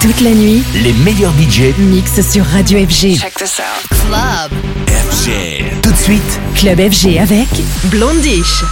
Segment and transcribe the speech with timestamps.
[0.00, 3.18] Toute la nuit, les meilleurs budgets mixent sur Radio FG.
[3.18, 3.88] Check this out.
[3.90, 4.52] Club.
[4.86, 5.80] FG.
[5.82, 7.48] Tout de suite, Club FG avec
[7.90, 8.62] Blondish.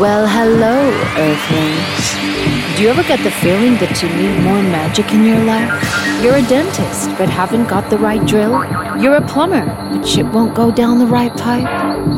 [0.00, 2.16] Well, hello, Earthlings.
[2.76, 5.70] Do you ever get the feeling that you need more magic in your life?
[6.24, 8.64] You're a dentist, but haven't got the right drill?
[9.00, 11.68] You're a plumber, but shit won't go down the right pipe?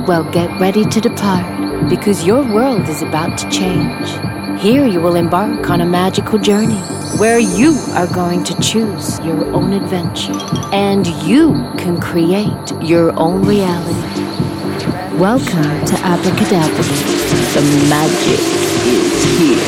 [0.08, 1.44] Well, get ready to depart,
[1.90, 4.16] because your world is about to change.
[4.58, 6.78] Here you will embark on a magical journey
[7.18, 10.34] where you are going to choose your own adventure
[10.72, 14.22] and you can create your own reality.
[15.18, 16.84] Welcome to Abracadabra.
[17.54, 18.40] The magic
[18.86, 19.61] is here.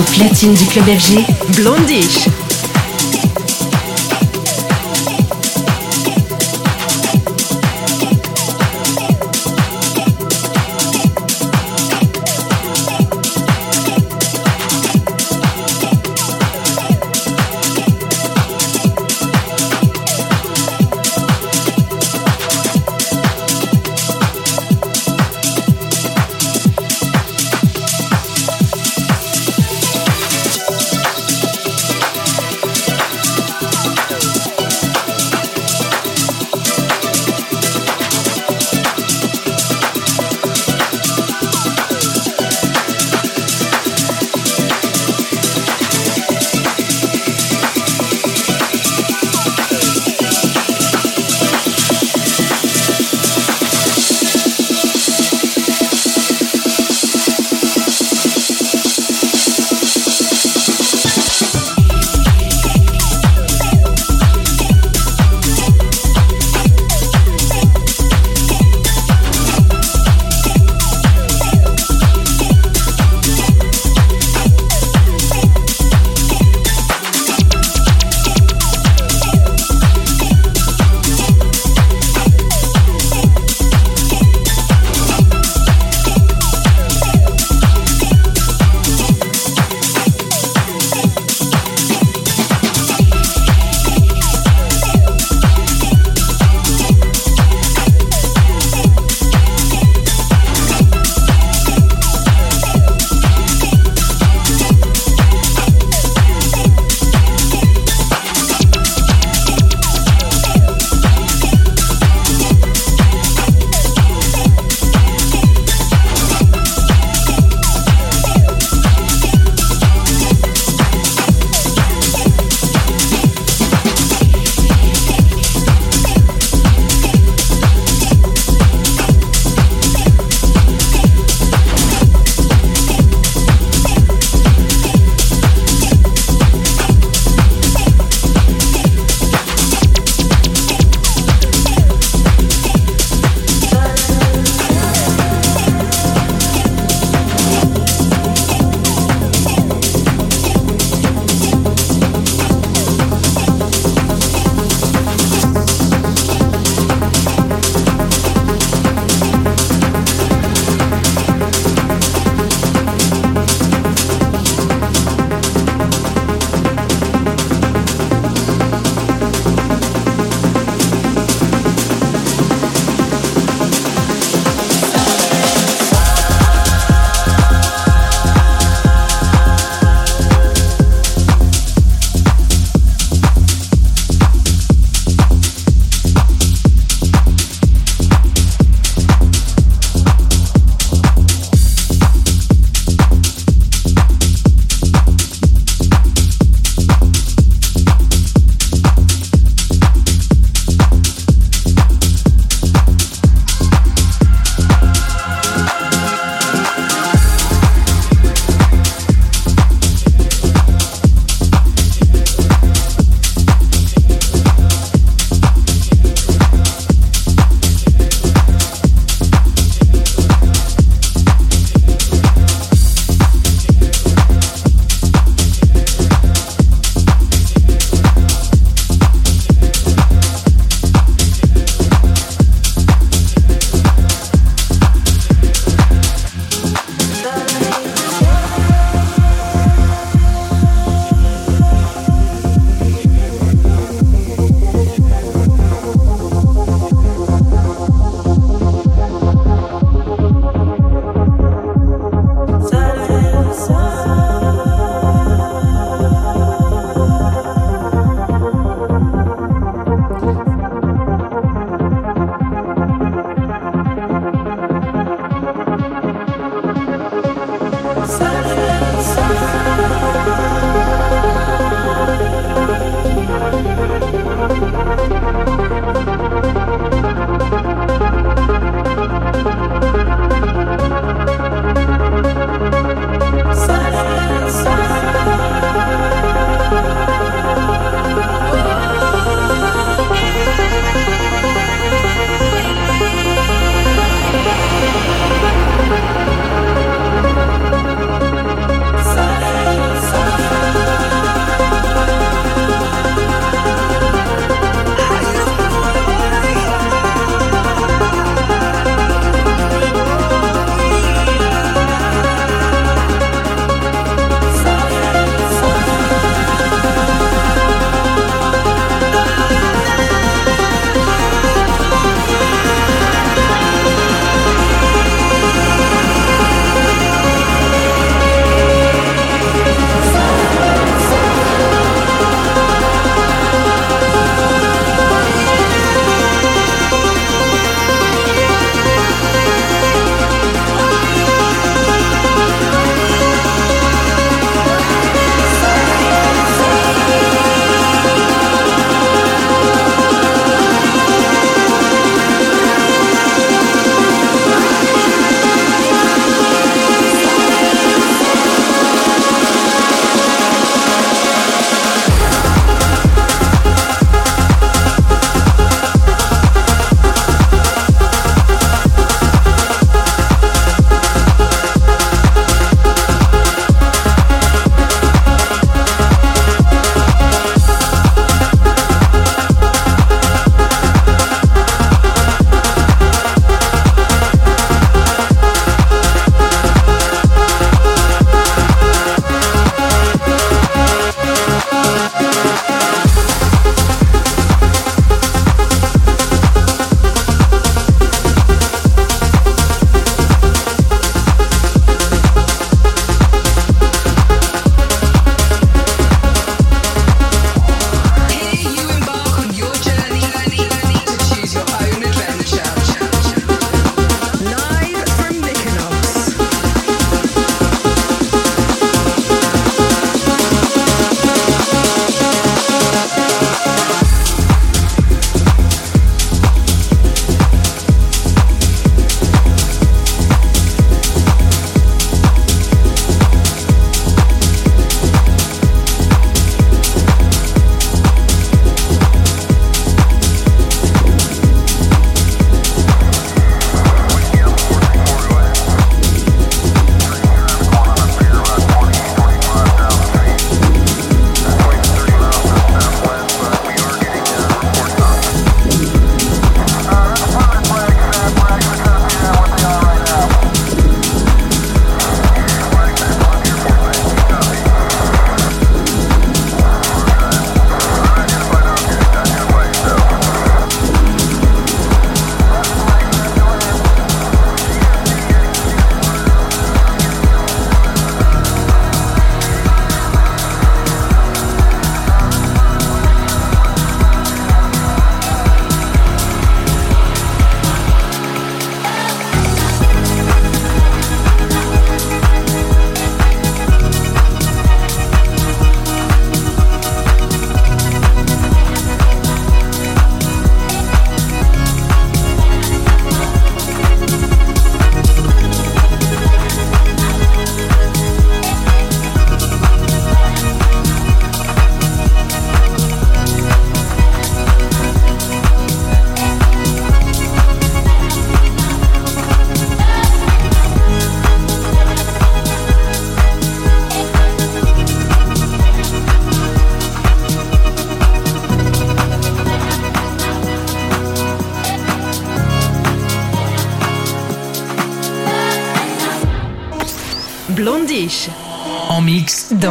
[0.00, 1.26] Au platine du club FG,
[1.56, 2.49] Blondish.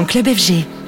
[0.10, 0.79] Club FG.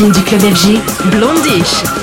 [0.00, 1.99] Platine du club FG, Blondish.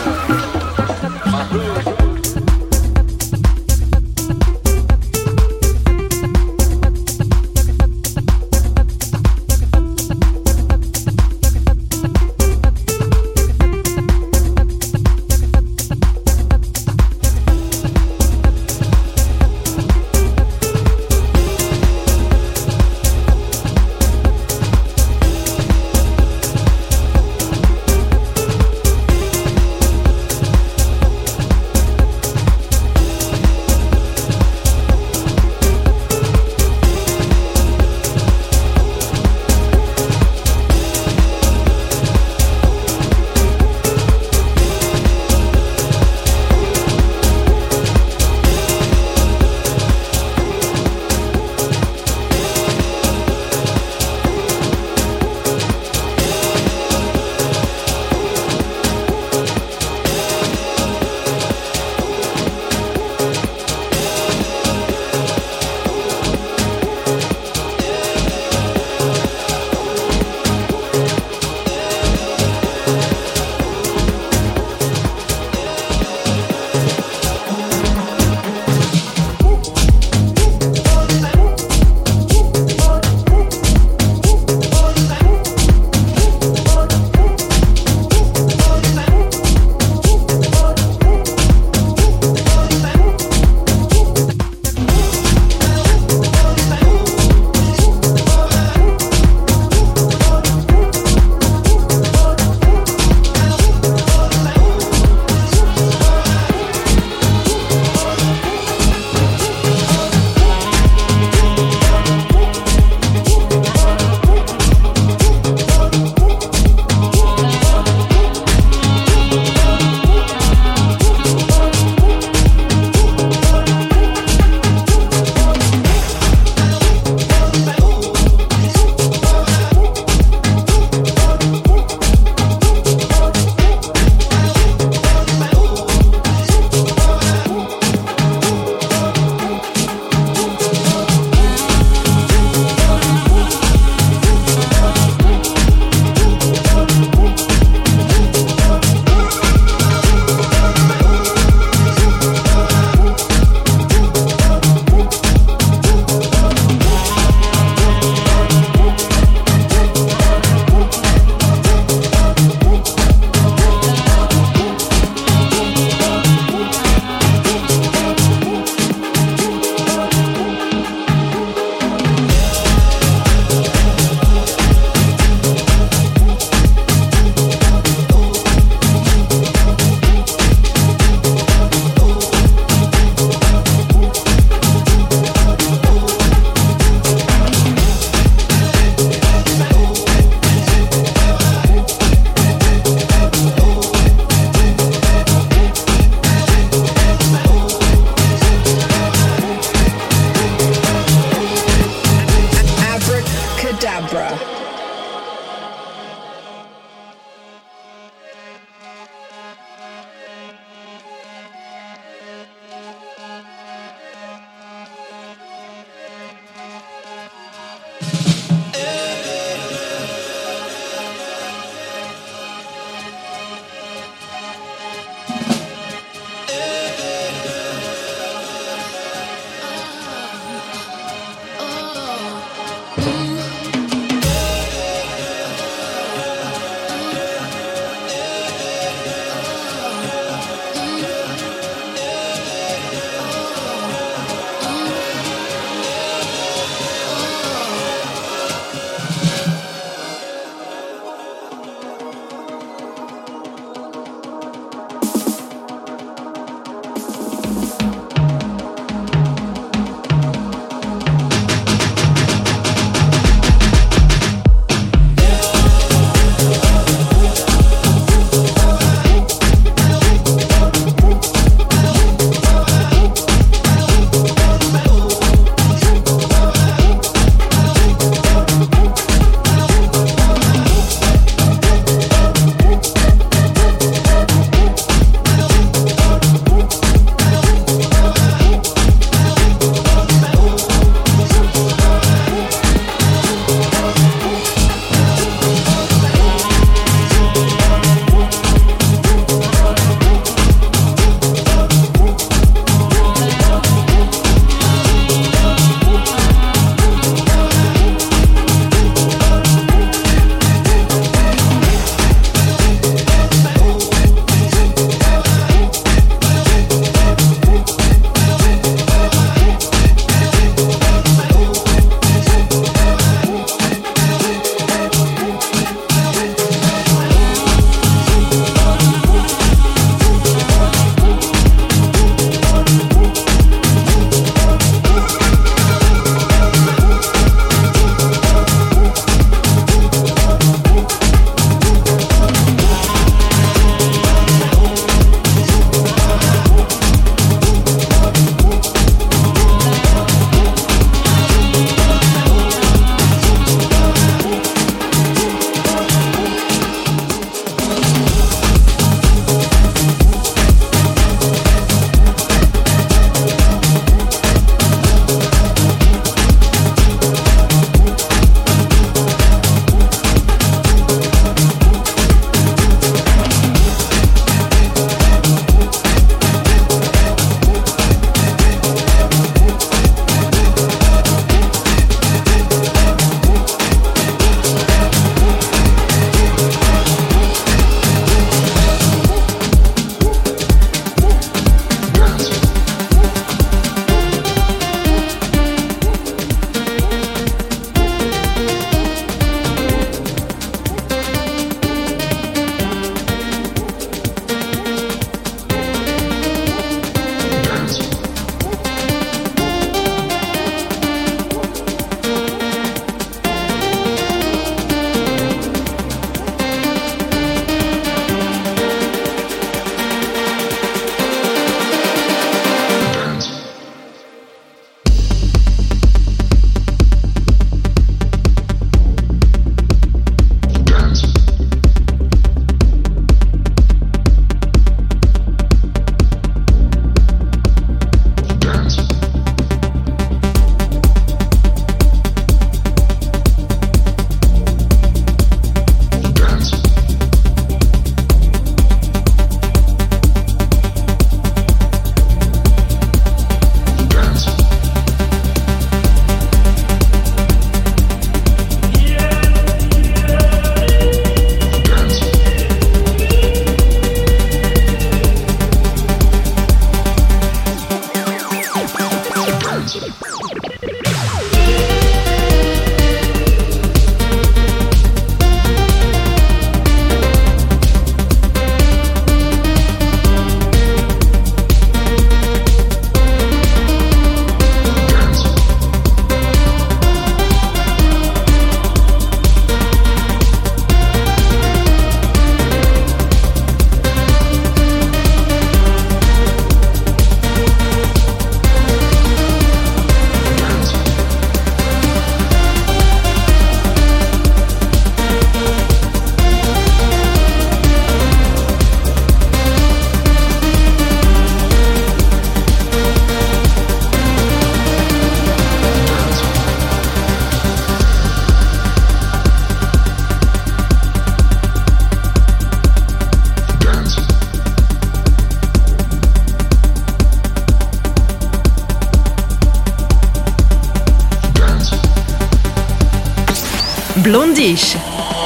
[534.08, 534.78] Blondish.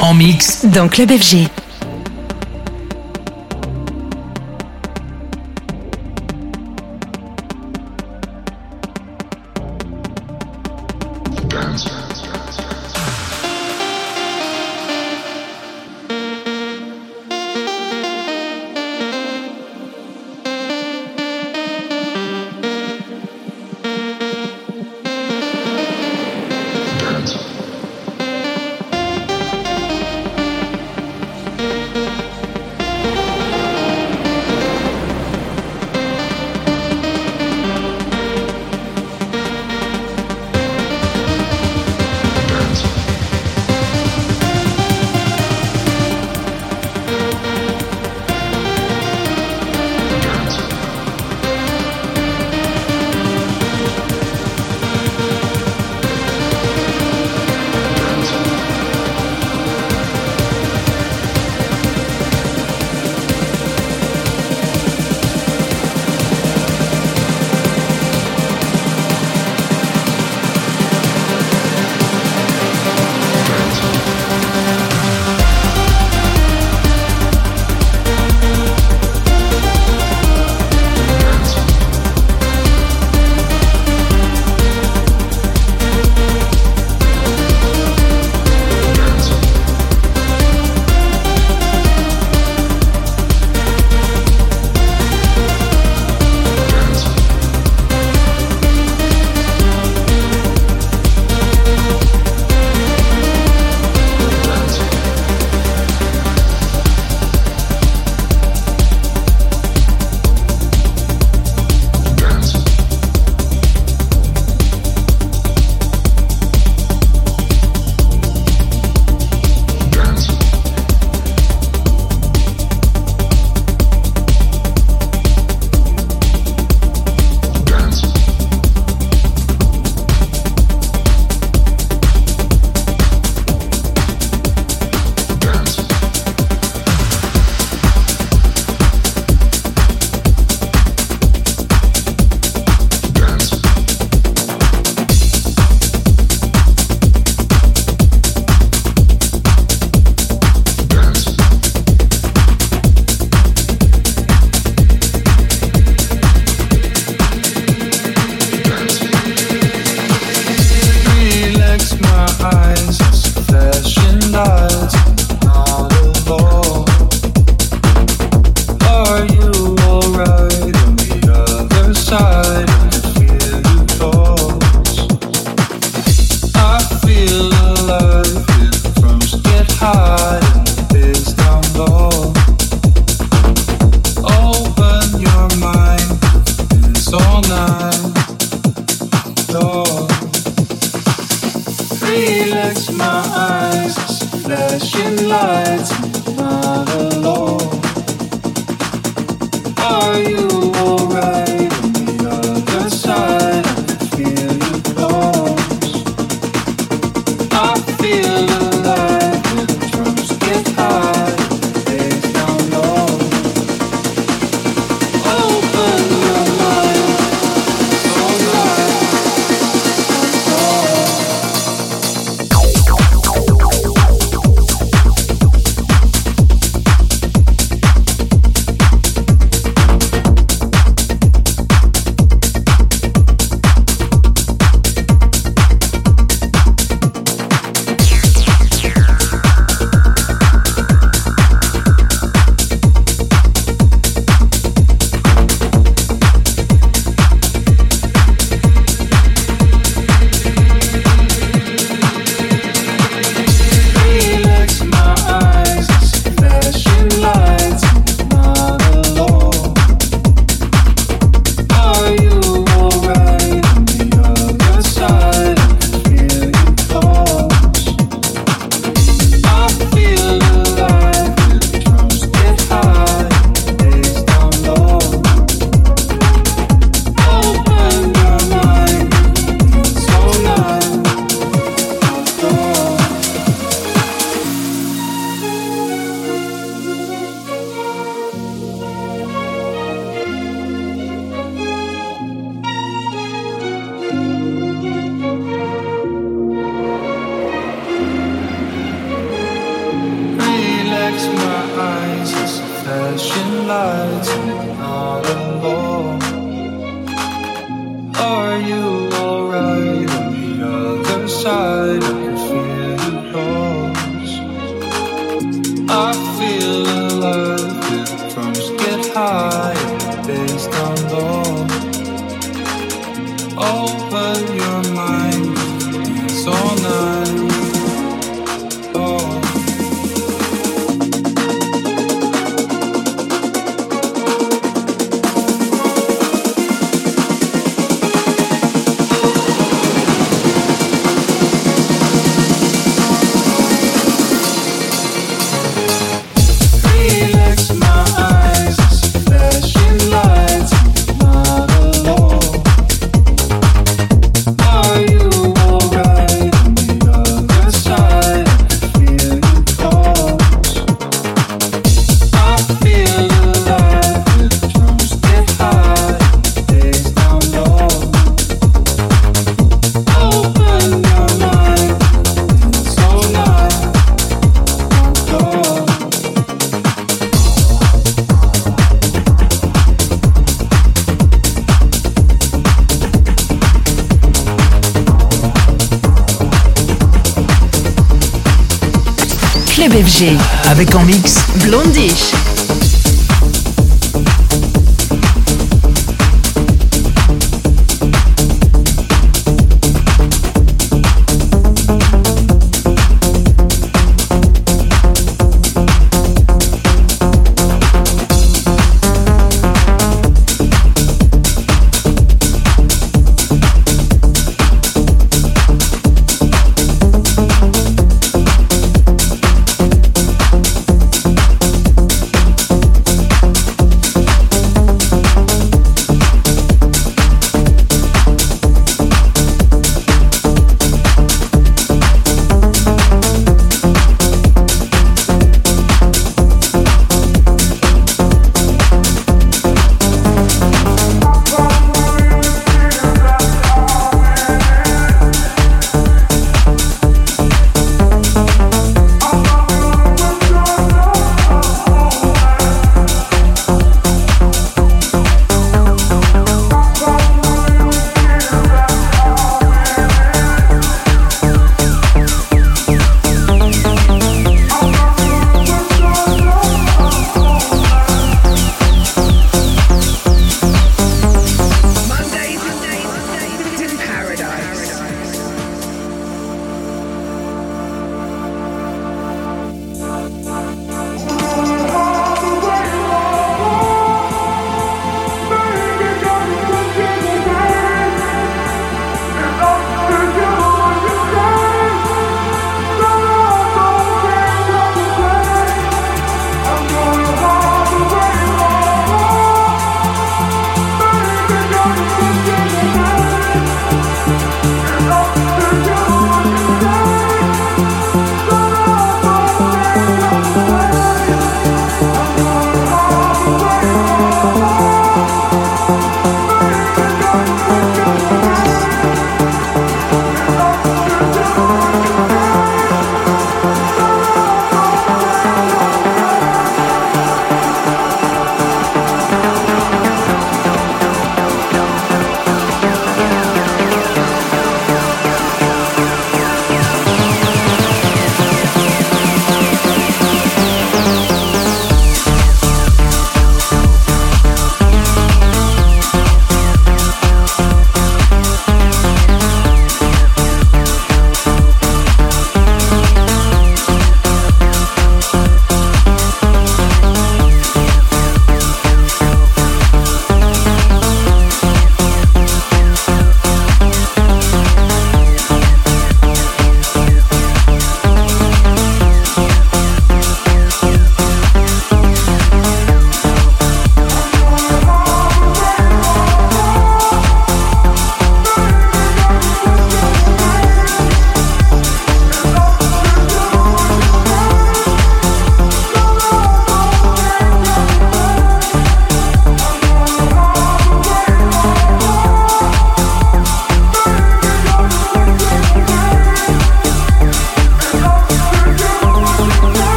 [0.00, 1.61] En mix dans Club FG.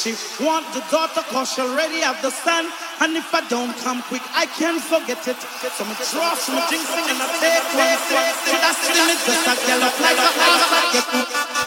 [0.00, 2.64] She want the daughter cause she already have the son.
[3.02, 5.36] And if I don't come quick, I can't forget it.
[5.36, 8.00] So me draw some and I take one.
[11.52, 11.59] Just?